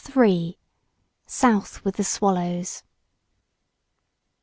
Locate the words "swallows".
2.03-2.81